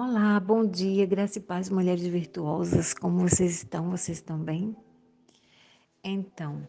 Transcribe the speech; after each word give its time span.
Olá, 0.00 0.38
bom 0.38 0.64
dia, 0.64 1.04
graça 1.06 1.40
e 1.40 1.42
paz, 1.42 1.68
mulheres 1.68 2.06
virtuosas. 2.06 2.94
Como 2.94 3.18
vocês 3.18 3.50
estão? 3.50 3.90
Vocês 3.90 4.18
estão 4.18 4.38
bem? 4.38 4.76
Então, 6.04 6.68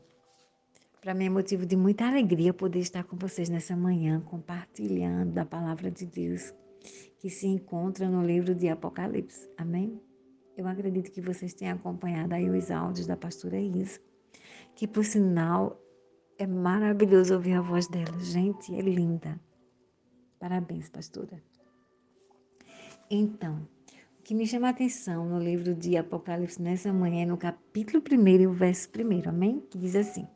para 0.99 1.13
mim 1.13 1.25
é 1.25 1.29
motivo 1.29 1.63
de 1.63 1.75
muita 1.75 2.07
alegria 2.07 2.51
poder 2.51 2.79
estar 2.79 3.03
com 3.03 3.15
vocês 3.15 3.47
nessa 3.47 3.75
manhã, 3.77 4.19
compartilhando 4.19 5.31
da 5.31 5.45
palavra 5.45 5.91
de 5.91 6.07
Deus 6.07 6.51
que 7.19 7.29
se 7.29 7.45
encontra 7.45 8.09
no 8.09 8.25
livro 8.25 8.55
de 8.55 8.67
Apocalipse. 8.67 9.47
Amém? 9.55 10.01
Eu 10.57 10.67
acredito 10.67 11.11
que 11.11 11.21
vocês 11.21 11.53
tenham 11.53 11.75
acompanhado 11.75 12.33
aí 12.33 12.49
os 12.49 12.71
áudios 12.71 13.05
da 13.05 13.15
pastora 13.15 13.59
Isa, 13.59 13.99
que 14.75 14.87
por 14.87 15.05
sinal 15.05 15.79
é 16.35 16.47
maravilhoso 16.47 17.35
ouvir 17.35 17.53
a 17.53 17.61
voz 17.61 17.87
dela. 17.87 18.17
Gente, 18.21 18.73
é 18.73 18.81
linda. 18.81 19.39
Parabéns, 20.39 20.89
pastora. 20.89 21.39
Então, 23.11 23.67
o 24.19 24.23
que 24.23 24.35
me 24.35 24.45
chama 24.45 24.67
a 24.67 24.69
atenção 24.69 25.27
no 25.27 25.39
livro 25.39 25.73
de 25.73 25.97
Apocalipse 25.97 26.61
nessa 26.61 26.93
manhã 26.93 27.23
é 27.23 27.25
no 27.25 27.37
capítulo 27.37 28.03
1 28.07 28.27
e 28.27 28.45
o 28.45 28.53
verso 28.53 28.87
1, 28.95 29.27
amém? 29.27 29.63
Que 29.67 29.79
diz 29.79 29.95
assim: 29.95 30.27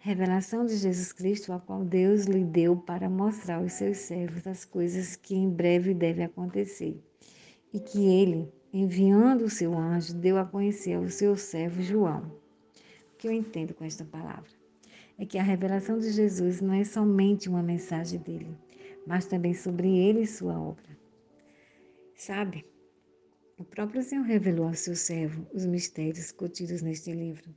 Revelação 0.00 0.66
de 0.66 0.76
Jesus 0.76 1.12
Cristo, 1.12 1.52
a 1.52 1.60
qual 1.60 1.84
Deus 1.84 2.24
lhe 2.24 2.42
deu 2.42 2.76
para 2.76 3.08
mostrar 3.08 3.58
aos 3.58 3.74
seus 3.74 3.98
servos 3.98 4.44
as 4.44 4.64
coisas 4.64 5.14
que 5.14 5.36
em 5.36 5.48
breve 5.48 5.94
devem 5.94 6.24
acontecer, 6.24 7.00
e 7.72 7.78
que 7.78 8.06
ele, 8.06 8.52
enviando 8.72 9.44
o 9.44 9.50
seu 9.50 9.78
anjo, 9.78 10.14
deu 10.14 10.36
a 10.36 10.44
conhecer 10.44 10.94
ao 10.94 11.08
seu 11.08 11.36
servo 11.36 11.80
João. 11.80 12.22
O 13.14 13.16
que 13.18 13.28
eu 13.28 13.32
entendo 13.32 13.72
com 13.72 13.84
esta 13.84 14.04
palavra? 14.04 14.50
É 15.16 15.24
que 15.24 15.38
a 15.38 15.44
revelação 15.44 15.96
de 15.96 16.10
Jesus 16.10 16.60
não 16.60 16.74
é 16.74 16.82
somente 16.82 17.48
uma 17.48 17.62
mensagem 17.62 18.18
dele, 18.18 18.50
mas 19.06 19.26
também 19.26 19.54
sobre 19.54 19.96
ele 19.96 20.22
e 20.22 20.26
sua 20.26 20.58
obra. 20.58 20.98
Sabe? 22.18 22.64
O 23.56 23.62
próprio 23.62 24.02
Senhor 24.02 24.24
revelou 24.24 24.66
ao 24.66 24.74
seu 24.74 24.96
servo 24.96 25.46
os 25.54 25.64
mistérios 25.64 26.32
contidos 26.32 26.82
neste 26.82 27.12
livro 27.12 27.54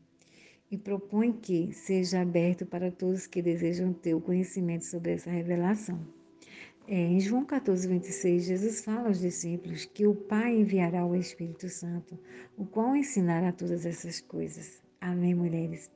e 0.69 0.77
propõe 0.77 1.33
que 1.33 1.73
seja 1.73 2.22
aberto 2.22 2.63
para 2.63 2.91
todos 2.91 3.25
que 3.25 3.41
desejam 3.41 3.91
ter 3.91 4.13
o 4.13 4.22
conhecimento 4.22 4.85
sobre 4.85 5.13
essa 5.13 5.31
revelação. 5.31 6.08
É, 6.88 6.95
em 6.95 7.19
João 7.19 7.44
14, 7.44 7.88
26, 7.88 8.45
Jesus 8.45 8.85
fala 8.85 9.08
aos 9.08 9.19
discípulos 9.19 9.85
que 9.85 10.05
o 10.05 10.13
Pai 10.13 10.55
enviará 10.55 11.03
o 11.07 11.16
Espírito 11.16 11.67
Santo, 11.67 12.19
o 12.55 12.63
qual 12.63 12.95
ensinará 12.95 13.52
todas 13.52 13.83
essas 13.83 14.22
coisas. 14.22 14.80
Amém, 15.02 15.33
mulheres? 15.33 15.89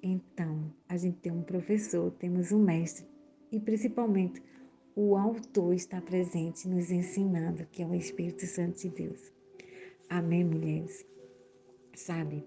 Então, 0.00 0.72
a 0.88 0.96
gente 0.96 1.18
tem 1.18 1.32
um 1.32 1.42
professor, 1.42 2.12
temos 2.12 2.52
um 2.52 2.62
mestre 2.62 3.04
e 3.50 3.58
principalmente 3.58 4.40
o 5.02 5.16
autor 5.16 5.72
está 5.72 5.98
presente 5.98 6.68
nos 6.68 6.90
ensinando 6.90 7.66
que 7.72 7.82
é 7.82 7.86
o 7.86 7.94
Espírito 7.94 8.44
Santo 8.44 8.80
de 8.80 8.90
Deus. 8.90 9.32
Amém, 10.10 10.44
mulheres? 10.44 11.06
Sabe, 11.94 12.44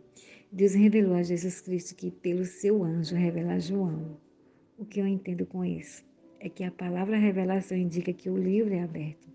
Deus 0.52 0.76
revelou 0.76 1.16
a 1.16 1.24
Jesus 1.24 1.62
Cristo 1.62 1.96
que 1.96 2.12
pelo 2.12 2.46
seu 2.46 2.84
anjo 2.84 3.16
revela 3.16 3.54
a 3.54 3.60
João. 3.60 4.20
O 4.78 4.86
que 4.86 5.00
eu 5.00 5.08
entendo 5.08 5.48
com 5.48 5.66
isso 5.66 6.06
é 6.40 6.48
que 6.48 6.64
a 6.64 6.70
palavra 6.70 7.18
revelação 7.18 7.76
indica 7.76 8.14
que 8.14 8.30
o 8.30 8.38
livro 8.38 8.72
é 8.72 8.84
aberto 8.84 9.28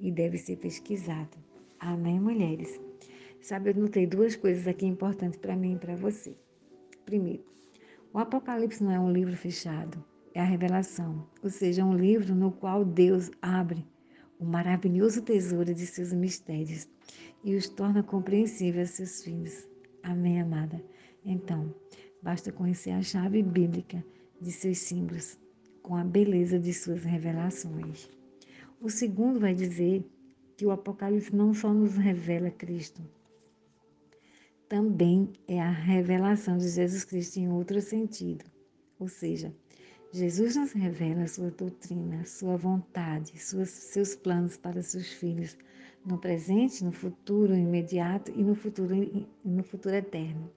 e 0.00 0.10
deve 0.10 0.38
ser 0.38 0.56
pesquisado. 0.56 1.36
Amém, 1.78 2.18
mulheres? 2.18 2.80
Sabe, 3.42 3.68
eu 3.68 3.74
notei 3.74 4.06
duas 4.06 4.34
coisas 4.34 4.66
aqui 4.66 4.86
importantes 4.86 5.38
para 5.38 5.54
mim 5.54 5.74
e 5.74 5.78
para 5.78 5.94
você. 5.94 6.34
Primeiro, 7.04 7.44
o 8.14 8.18
Apocalipse 8.18 8.82
não 8.82 8.92
é 8.92 8.98
um 8.98 9.12
livro 9.12 9.36
fechado, 9.36 10.02
é 10.34 10.40
a 10.40 10.44
revelação, 10.44 11.26
ou 11.42 11.50
seja, 11.50 11.84
um 11.84 11.96
livro 11.96 12.34
no 12.34 12.52
qual 12.52 12.84
Deus 12.84 13.30
abre 13.40 13.86
o 14.38 14.44
maravilhoso 14.44 15.22
tesouro 15.22 15.74
de 15.74 15.86
seus 15.86 16.12
mistérios 16.12 16.88
e 17.44 17.54
os 17.54 17.68
torna 17.68 18.02
compreensíveis 18.02 18.90
a 18.90 18.92
seus 18.92 19.22
filhos. 19.22 19.68
Amém, 20.02 20.40
amada? 20.40 20.82
Então, 21.24 21.74
basta 22.22 22.50
conhecer 22.50 22.90
a 22.90 23.02
chave 23.02 23.42
bíblica 23.42 24.04
de 24.40 24.50
seus 24.50 24.78
símbolos 24.78 25.38
com 25.82 25.96
a 25.96 26.04
beleza 26.04 26.58
de 26.58 26.72
suas 26.72 27.04
revelações. 27.04 28.08
O 28.80 28.90
segundo 28.90 29.38
vai 29.38 29.54
dizer 29.54 30.04
que 30.56 30.66
o 30.66 30.70
Apocalipse 30.70 31.34
não 31.34 31.54
só 31.54 31.72
nos 31.72 31.96
revela 31.96 32.50
Cristo, 32.50 33.02
também 34.68 35.30
é 35.46 35.60
a 35.60 35.70
revelação 35.70 36.56
de 36.56 36.68
Jesus 36.68 37.04
Cristo 37.04 37.36
em 37.36 37.48
outro 37.48 37.80
sentido, 37.80 38.44
ou 38.98 39.06
seja, 39.06 39.54
Jesus 40.14 40.56
nos 40.56 40.72
revela 40.72 41.22
a 41.22 41.26
sua 41.26 41.50
doutrina, 41.50 42.22
sua 42.26 42.54
vontade, 42.54 43.42
suas, 43.42 43.70
seus 43.70 44.14
planos 44.14 44.58
para 44.58 44.82
seus 44.82 45.10
filhos, 45.10 45.56
no 46.04 46.18
presente, 46.18 46.84
no 46.84 46.92
futuro 46.92 47.54
imediato 47.54 48.30
e 48.30 48.44
no 48.44 48.54
futuro, 48.54 48.94
no 49.42 49.62
futuro 49.62 49.94
eterno. 49.94 50.52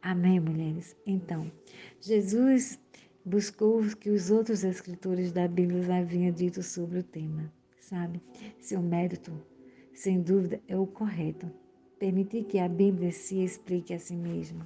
Amém, 0.00 0.38
mulheres? 0.38 0.94
Então, 1.04 1.50
Jesus 2.00 2.78
buscou 3.24 3.80
o 3.80 3.96
que 3.96 4.08
os 4.08 4.30
outros 4.30 4.62
escritores 4.62 5.32
da 5.32 5.48
Bíblia 5.48 5.96
haviam 5.96 6.30
dito 6.30 6.62
sobre 6.62 7.00
o 7.00 7.02
tema, 7.02 7.52
sabe? 7.80 8.22
Seu 8.60 8.80
mérito, 8.80 9.32
sem 9.92 10.22
dúvida, 10.22 10.60
é 10.68 10.76
o 10.76 10.86
correto. 10.86 11.50
Permitir 11.98 12.44
que 12.44 12.60
a 12.60 12.68
Bíblia 12.68 13.10
se 13.10 13.42
explique 13.42 13.92
a 13.92 13.98
si 13.98 14.14
mesma. 14.14 14.64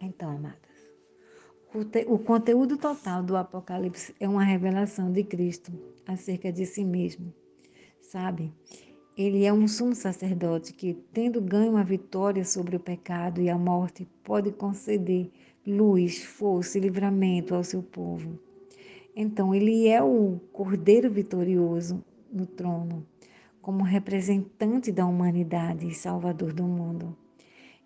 Então, 0.00 0.30
amada, 0.30 0.69
o 1.72 2.18
conteúdo 2.18 2.76
total 2.76 3.22
do 3.22 3.36
Apocalipse 3.36 4.12
é 4.18 4.28
uma 4.28 4.42
revelação 4.42 5.12
de 5.12 5.22
Cristo 5.22 5.70
acerca 6.04 6.52
de 6.52 6.66
si 6.66 6.84
mesmo. 6.84 7.32
Sabe? 8.00 8.52
Ele 9.16 9.44
é 9.44 9.52
um 9.52 9.68
sumo 9.68 9.94
sacerdote 9.94 10.72
que, 10.72 10.94
tendo 11.12 11.40
ganho 11.40 11.76
a 11.76 11.84
vitória 11.84 12.44
sobre 12.44 12.74
o 12.74 12.80
pecado 12.80 13.40
e 13.40 13.48
a 13.48 13.56
morte, 13.56 14.08
pode 14.24 14.50
conceder 14.50 15.30
luz, 15.64 16.24
força 16.24 16.76
e 16.76 16.80
livramento 16.80 17.54
ao 17.54 17.62
seu 17.62 17.84
povo. 17.84 18.36
Então, 19.14 19.54
ele 19.54 19.86
é 19.86 20.02
o 20.02 20.40
Cordeiro 20.52 21.08
vitorioso 21.08 22.02
no 22.32 22.46
trono, 22.46 23.06
como 23.62 23.84
representante 23.84 24.90
da 24.90 25.06
humanidade 25.06 25.86
e 25.86 25.94
salvador 25.94 26.52
do 26.52 26.64
mundo. 26.64 27.16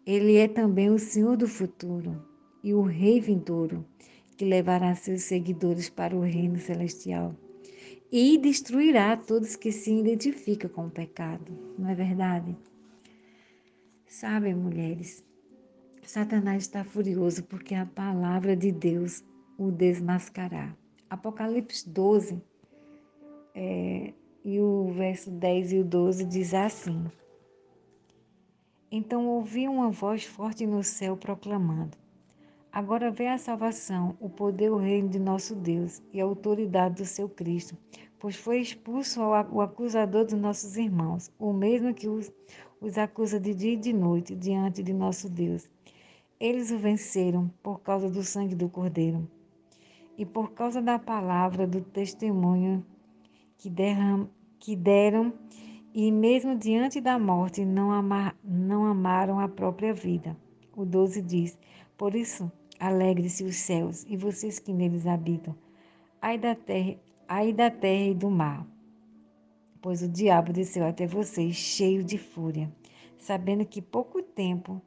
Ele 0.07 0.37
é 0.37 0.49
também 0.49 0.89
o 0.89 0.99
Senhor 0.99 1.37
do 1.37 1.47
futuro 1.47 2.34
e 2.65 2.75
o 2.75 2.83
Rei 2.83 3.21
vindouro, 3.21 3.87
que 4.37 4.45
levará 4.45 4.93
seus 4.97 5.23
seguidores 5.23 5.89
para 5.89 6.17
o 6.17 6.21
reino 6.21 6.59
celestial 6.59 7.37
e 8.11 8.39
destruirá 8.39 9.17
todos 9.17 9.57
que 9.57 9.71
se 9.73 9.93
identificam 9.93 10.71
com 10.71 10.87
o 10.87 10.91
pecado. 10.91 11.53
Não 11.79 11.89
é 11.89 11.95
verdade? 11.95 12.57
Sabem, 14.07 14.55
mulheres, 14.55 15.25
Satanás 16.03 16.63
está 16.63 16.85
furioso 16.85 17.43
porque 17.45 17.75
a 17.75 17.87
palavra 17.87 18.57
de 18.57 18.71
Deus 18.71 19.25
o 19.59 19.71
desmascará. 19.71 20.77
Apocalipse 21.11 21.89
12 21.89 22.41
é, 23.55 24.13
e 24.45 24.61
o 24.61 24.93
verso 24.93 25.31
10 25.31 25.73
e 25.73 25.79
o 25.79 25.85
12 25.85 26.25
diz 26.25 26.55
assim: 26.55 27.05
Então 28.91 29.27
ouvi 29.27 29.67
uma 29.67 29.91
voz 29.91 30.25
forte 30.25 30.67
no 30.67 30.85
céu 30.85 31.17
proclamando: 31.17 31.97
Agora 32.75 33.09
vê 33.09 33.29
a 33.29 33.39
salvação, 33.39 34.17
o 34.19 34.29
poder, 34.29 34.69
o 34.69 34.79
reino 34.79 35.09
de 35.09 35.21
nosso 35.21 35.55
Deus 35.55 36.03
e 36.13 36.21
a 36.21 36.25
autoridade 36.25 36.97
do 36.97 37.05
seu 37.05 37.29
Cristo, 37.29 37.79
pois 38.19 38.35
foi 38.35 38.59
expulso 38.59 39.21
o 39.21 39.61
acusador 39.61 40.25
dos 40.25 40.35
nossos 40.35 40.77
irmãos, 40.77 41.31
o 41.39 41.53
mesmo 41.53 41.95
que 41.95 42.09
os, 42.09 42.33
os 42.81 42.99
acusa 42.99 43.39
de 43.39 43.55
dia 43.55 43.75
e 43.75 43.77
de 43.77 43.93
noite 43.93 44.35
diante 44.35 44.83
de 44.83 44.93
nosso 44.93 45.31
Deus. 45.31 45.71
Eles 46.41 46.73
o 46.73 46.77
venceram 46.77 47.49
por 47.63 47.81
causa 47.81 48.11
do 48.11 48.25
sangue 48.25 48.57
do 48.57 48.69
Cordeiro 48.69 49.31
e 50.19 50.27
por 50.27 50.51
causa 50.51 50.83
da 50.83 50.99
palavra 50.99 51.69
do 51.69 51.81
testemunho 51.81 52.85
que, 53.57 53.71
derram, 53.71 54.29
que 54.59 54.75
deram, 54.75 55.33
e 55.95 56.11
mesmo 56.11 56.59
diante 56.59 57.01
da 57.01 57.21
morte 57.21 57.65
não, 57.65 57.93
amar, 57.93 58.37
não 58.43 58.85
amaram 58.85 59.39
a 59.39 59.49
própria 59.49 59.95
vida. 59.95 60.37
O 60.77 60.85
12 60.85 61.23
diz: 61.23 61.57
Por 61.97 62.17
isso, 62.17 62.51
Alegre-se 62.79 63.45
os 63.45 63.57
céus 63.57 64.05
e 64.09 64.17
vocês 64.17 64.59
que 64.59 64.73
neles 64.73 65.07
habitam. 65.07 65.55
Ai 66.21 66.39
da 66.39 66.55
terra, 66.55 66.97
ai 67.29 67.53
da 67.53 67.71
terra 67.71 68.11
e 68.11 68.15
do 68.15 68.31
mar. 68.31 68.67
Pois 69.81 70.03
o 70.03 70.09
diabo 70.09 70.53
desceu 70.53 70.85
até 70.87 71.07
vocês 71.07 71.55
cheio 71.55 72.03
de 72.03 72.19
fúria, 72.19 72.73
sabendo 73.19 73.65
que 73.65 73.83
pouco 73.83 74.23
tempo 74.23 74.81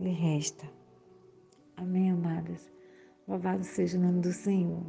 lhe 0.00 0.10
resta. 0.10 0.66
Amém, 1.76 2.10
amadas. 2.10 2.70
Louvado 3.26 3.62
seja 3.62 3.98
o 3.98 4.00
nome 4.00 4.20
do 4.20 4.32
Senhor. 4.32 4.86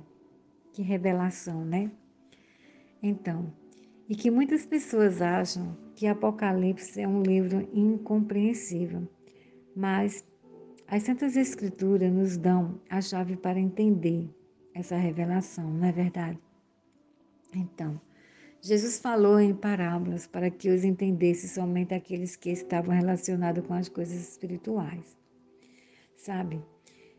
Que 0.72 0.82
revelação, 0.82 1.66
né? 1.66 1.92
Então, 3.02 3.54
e 4.08 4.16
que 4.16 4.32
muitas 4.32 4.66
pessoas 4.66 5.22
acham 5.22 5.78
que 5.96 6.08
Apocalipse 6.08 7.00
é 7.00 7.08
um 7.08 7.22
livro 7.22 7.70
incompreensível, 7.74 9.08
mas 9.76 10.26
as 10.92 11.04
Santas 11.04 11.38
Escrituras 11.38 12.12
nos 12.12 12.36
dão 12.36 12.82
a 12.90 13.00
chave 13.00 13.36
para 13.36 13.60
entender 13.60 14.28
essa 14.74 14.96
revelação, 14.96 15.72
não 15.72 15.86
é 15.86 15.92
verdade? 15.92 16.40
Então, 17.56 18.02
Jesus 18.60 18.98
falou 19.00 19.40
em 19.40 19.54
parábolas 19.54 20.26
para 20.26 20.50
que 20.50 20.68
os 20.68 20.84
entendesse 20.84 21.48
somente 21.48 21.94
aqueles 21.94 22.36
que 22.36 22.50
estavam 22.50 22.96
relacionados 22.96 23.64
com 23.68 23.76
as 23.76 23.88
coisas 23.88 24.32
espirituais. 24.32 25.16
Sabe? 26.16 26.60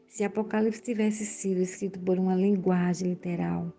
Se 0.08 0.25
Apocalipse 0.25 0.82
tivesse 0.82 1.25
sido 1.25 1.61
escrito 1.61 2.00
por 2.00 2.19
uma 2.19 2.34
linguagem 2.34 3.11
literal, 3.11 3.72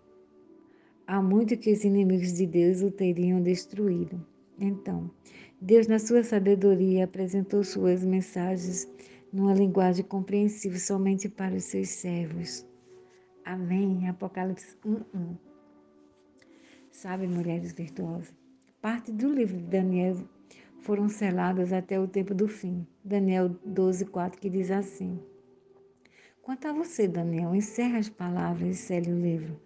há 1.06 1.20
muito 1.20 1.54
que 1.54 1.70
os 1.70 1.84
inimigos 1.84 2.32
de 2.32 2.46
Deus 2.46 2.80
o 2.80 2.90
teriam 2.90 3.42
destruído. 3.42 4.26
Então, 4.58 5.10
Deus, 5.60 5.86
na 5.86 5.98
sua 5.98 6.24
sabedoria, 6.24 7.04
apresentou 7.04 7.62
suas 7.62 8.02
mensagens 8.02 8.90
numa 9.32 9.54
linguagem 9.54 10.04
compreensível 10.04 10.78
somente 10.78 11.28
para 11.28 11.54
os 11.54 11.64
seus 11.64 11.88
servos. 11.88 12.66
Amém. 13.44 14.08
Apocalipse 14.08 14.76
1:1. 14.84 15.36
Sabe, 16.90 17.26
mulheres 17.26 17.72
virtuosas, 17.72 18.34
parte 18.80 19.10
do 19.10 19.32
livro 19.32 19.56
de 19.56 19.64
Daniel 19.64 20.16
foram 20.80 21.08
seladas 21.08 21.72
até 21.72 21.98
o 21.98 22.06
tempo 22.06 22.34
do 22.34 22.46
fim. 22.46 22.86
Daniel 23.02 23.48
12:4 23.66 24.38
que 24.38 24.50
diz 24.50 24.70
assim: 24.70 25.18
Quanto 26.42 26.68
a 26.68 26.72
você, 26.72 27.08
Daniel, 27.08 27.54
encerra 27.54 27.98
as 27.98 28.08
palavras 28.08 28.68
e 28.68 28.74
cele 28.74 29.12
o 29.12 29.20
livro 29.20 29.58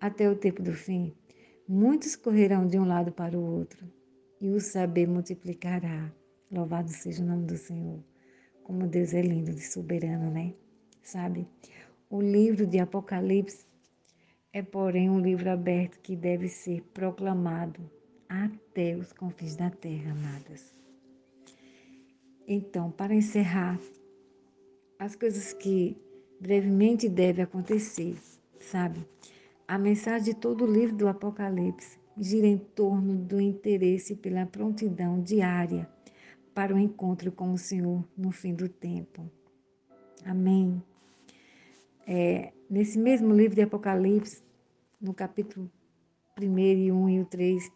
até 0.00 0.28
o 0.28 0.36
tempo 0.36 0.62
do 0.62 0.72
fim. 0.74 1.14
Muitos 1.66 2.14
correrão 2.14 2.66
de 2.66 2.78
um 2.78 2.84
lado 2.84 3.10
para 3.10 3.38
o 3.38 3.42
outro 3.42 3.90
e 4.38 4.50
o 4.50 4.60
saber 4.60 5.08
multiplicará. 5.08 6.12
Louvado 6.50 6.90
seja 6.90 7.22
o 7.22 7.26
nome 7.26 7.46
do 7.46 7.56
Senhor. 7.56 8.04
Como 8.64 8.86
Deus 8.86 9.14
é 9.14 9.22
lindo 9.22 9.50
e 9.50 9.60
soberano, 9.60 10.30
né? 10.30 10.54
Sabe? 11.02 11.46
O 12.10 12.20
livro 12.20 12.66
de 12.66 12.78
Apocalipse 12.78 13.66
é, 14.54 14.62
porém, 14.62 15.10
um 15.10 15.18
livro 15.18 15.50
aberto 15.50 15.98
que 15.98 16.14
deve 16.14 16.48
ser 16.48 16.80
proclamado 16.94 17.80
até 18.28 18.96
os 18.96 19.12
confins 19.12 19.56
da 19.56 19.68
terra, 19.68 20.12
amadas. 20.12 20.72
Então, 22.46 22.90
para 22.90 23.14
encerrar, 23.14 23.80
as 24.96 25.16
coisas 25.16 25.52
que 25.52 25.96
brevemente 26.40 27.08
devem 27.08 27.42
acontecer, 27.42 28.16
sabe? 28.60 29.04
A 29.66 29.76
mensagem 29.76 30.32
de 30.32 30.40
todo 30.40 30.64
o 30.64 30.72
livro 30.72 30.94
do 30.94 31.08
Apocalipse 31.08 31.98
gira 32.16 32.46
em 32.46 32.58
torno 32.58 33.16
do 33.16 33.40
interesse 33.40 34.14
pela 34.14 34.46
prontidão 34.46 35.20
diária 35.20 35.88
para 36.54 36.74
o 36.74 36.78
encontro 36.78 37.32
com 37.32 37.52
o 37.52 37.58
Senhor 37.58 38.04
no 38.16 38.30
fim 38.30 38.54
do 38.54 38.68
tempo. 38.68 39.28
Amém. 40.24 40.80
É, 42.06 42.52
nesse 42.70 42.98
mesmo 42.98 43.34
livro 43.34 43.56
de 43.56 43.62
Apocalipse, 43.62 44.42
no 45.00 45.12
capítulo 45.12 45.70
1 46.40 46.58
e 46.58 46.92
1 46.92 47.08
e 47.08 47.20
o 47.20 47.24
3, 47.24 47.72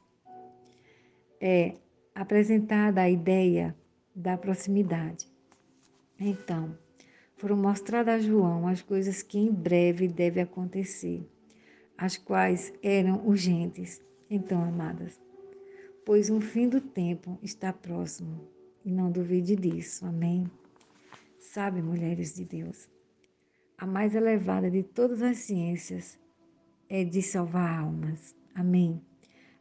é 1.40 1.74
apresentada 2.14 3.02
a 3.02 3.10
ideia 3.10 3.76
da 4.14 4.36
proximidade. 4.36 5.28
Então, 6.18 6.76
foram 7.36 7.56
mostradas 7.56 8.14
a 8.14 8.18
João 8.18 8.66
as 8.66 8.82
coisas 8.82 9.22
que 9.22 9.38
em 9.38 9.52
breve 9.52 10.08
devem 10.08 10.42
acontecer, 10.42 11.28
as 11.96 12.16
quais 12.16 12.72
eram 12.82 13.26
urgentes 13.26 14.00
então, 14.30 14.62
amadas, 14.62 15.20
pois 16.04 16.28
um 16.28 16.40
fim 16.40 16.68
do 16.68 16.80
tempo 16.80 17.38
está 17.42 17.72
próximo 17.72 18.57
e 18.88 18.90
não 18.90 19.10
duvide 19.10 19.54
disso. 19.54 20.06
Amém. 20.06 20.50
Sabe, 21.38 21.82
mulheres 21.82 22.34
de 22.34 22.44
Deus, 22.46 22.88
a 23.76 23.86
mais 23.86 24.14
elevada 24.14 24.70
de 24.70 24.82
todas 24.82 25.20
as 25.20 25.36
ciências 25.36 26.18
é 26.88 27.04
de 27.04 27.20
salvar 27.20 27.80
almas. 27.80 28.34
Amém. 28.54 29.02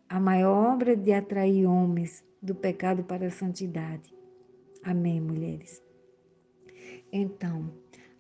A 0.07 0.18
maior 0.18 0.74
obra 0.74 0.95
de 0.95 1.12
atrair 1.12 1.68
homens 1.68 2.24
do 2.41 2.56
pecado 2.56 3.03
para 3.03 3.27
a 3.27 3.31
santidade. 3.31 4.15
Amém, 4.81 5.19
mulheres. 5.19 5.83
Então, 7.12 7.69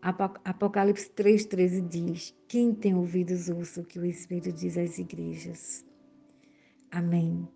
Apocalipse 0.01 1.09
3,13 1.15 1.87
diz: 1.87 2.35
Quem 2.49 2.75
tem 2.75 2.93
ouvidos, 2.93 3.47
ouça 3.47 3.79
o 3.79 3.85
que 3.85 3.97
o 3.97 4.05
Espírito 4.05 4.51
diz 4.51 4.77
às 4.77 4.97
igrejas. 4.97 5.85
Amém. 6.91 7.47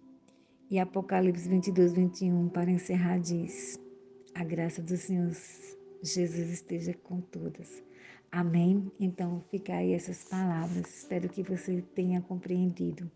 E 0.71 0.79
Apocalipse 0.79 1.49
22, 1.49 1.91
21, 1.91 2.47
para 2.47 2.71
encerrar, 2.71 3.19
diz: 3.19 3.77
A 4.33 4.41
graça 4.41 4.81
do 4.81 4.95
Senhor 4.95 5.29
Jesus 6.01 6.49
esteja 6.49 6.93
com 6.93 7.19
todas. 7.19 7.83
Amém. 8.31 8.89
Então, 8.97 9.43
fica 9.51 9.73
aí 9.73 9.91
essas 9.91 10.23
palavras. 10.23 10.99
Espero 10.99 11.27
que 11.27 11.43
você 11.43 11.83
tenha 11.93 12.21
compreendido. 12.21 13.11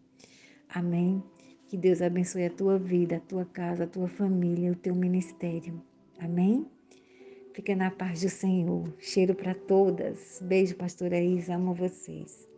Amém. 0.67 1.23
Que 1.69 1.77
Deus 1.77 2.01
abençoe 2.01 2.43
a 2.43 2.49
tua 2.49 2.77
vida, 2.77 3.15
a 3.15 3.21
tua 3.21 3.45
casa, 3.45 3.85
a 3.85 3.87
tua 3.87 4.09
família, 4.09 4.73
o 4.73 4.75
teu 4.75 4.93
ministério. 4.93 5.81
Amém. 6.19 6.67
Fica 7.53 7.73
na 7.73 7.89
paz 7.89 8.19
do 8.19 8.29
Senhor. 8.29 8.93
Cheiro 8.99 9.33
para 9.33 9.55
todas. 9.55 10.41
Beijo, 10.43 10.75
pastora 10.75 11.21
Isa. 11.21 11.55
Amo 11.55 11.73
vocês. 11.73 12.53